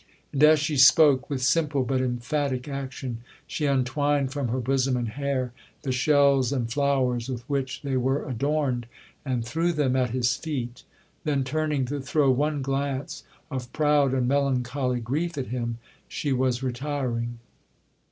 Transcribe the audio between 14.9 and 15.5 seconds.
grief at